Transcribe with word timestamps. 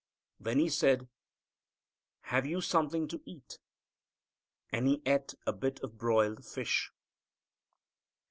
Then 0.39 0.57
He 0.57 0.67
said, 0.69 1.07
"Have 2.21 2.47
you 2.47 2.59
something 2.59 3.07
to 3.09 3.21
eat?" 3.23 3.59
and 4.71 4.87
He 4.87 5.03
ate 5.05 5.35
a 5.45 5.53
bit 5.53 5.79
of 5.81 5.99
broiled 5.99 6.43
fish. 6.43 6.91